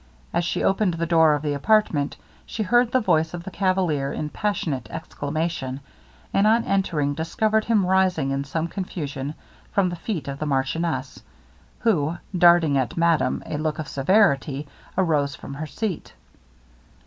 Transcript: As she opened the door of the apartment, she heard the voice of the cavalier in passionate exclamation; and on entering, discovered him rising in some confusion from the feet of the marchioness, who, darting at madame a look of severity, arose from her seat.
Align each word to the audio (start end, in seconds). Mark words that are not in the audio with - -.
As 0.33 0.43
she 0.43 0.63
opened 0.63 0.95
the 0.95 1.05
door 1.05 1.35
of 1.35 1.43
the 1.43 1.53
apartment, 1.53 2.17
she 2.43 2.63
heard 2.63 2.91
the 2.91 2.99
voice 2.99 3.35
of 3.35 3.43
the 3.43 3.51
cavalier 3.51 4.11
in 4.11 4.29
passionate 4.29 4.89
exclamation; 4.89 5.79
and 6.33 6.47
on 6.47 6.63
entering, 6.63 7.13
discovered 7.13 7.65
him 7.65 7.85
rising 7.85 8.31
in 8.31 8.43
some 8.43 8.67
confusion 8.67 9.35
from 9.71 9.89
the 9.89 9.95
feet 9.95 10.27
of 10.27 10.39
the 10.39 10.47
marchioness, 10.47 11.21
who, 11.81 12.17
darting 12.35 12.79
at 12.79 12.97
madame 12.97 13.43
a 13.45 13.59
look 13.59 13.77
of 13.77 13.87
severity, 13.87 14.67
arose 14.97 15.35
from 15.35 15.53
her 15.53 15.67
seat. 15.67 16.13